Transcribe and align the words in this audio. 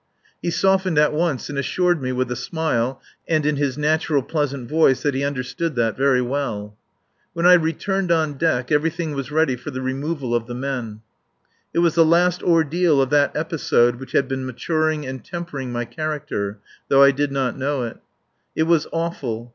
He 0.41 0.49
softened 0.49 0.97
at 0.97 1.13
once 1.13 1.47
and 1.47 1.59
assured 1.59 2.01
me 2.01 2.11
with 2.11 2.31
a 2.31 2.35
smile 2.35 2.99
and 3.29 3.45
in 3.45 3.57
his 3.57 3.77
natural 3.77 4.23
pleasant 4.23 4.67
voice 4.67 5.03
that 5.03 5.13
he 5.13 5.23
understood 5.23 5.75
that 5.75 5.95
very 5.95 6.23
well. 6.23 6.75
When 7.33 7.45
I 7.45 7.53
returned 7.53 8.11
on 8.11 8.33
deck 8.39 8.71
everything 8.71 9.13
was 9.13 9.29
ready 9.29 9.55
for 9.55 9.69
the 9.69 9.79
removal 9.79 10.33
of 10.33 10.47
the 10.47 10.55
men. 10.55 11.01
It 11.71 11.79
was 11.85 11.93
the 11.93 12.03
last 12.03 12.41
ordeal 12.41 12.99
of 12.99 13.11
that 13.11 13.35
episode 13.37 13.97
which 13.97 14.13
had 14.13 14.27
been 14.27 14.43
maturing 14.43 15.05
and 15.05 15.23
tempering 15.23 15.71
my 15.71 15.85
character 15.85 16.57
though 16.89 17.03
I 17.03 17.11
did 17.11 17.31
not 17.31 17.55
know 17.55 17.83
it. 17.83 17.97
It 18.55 18.63
was 18.63 18.87
awful. 18.91 19.49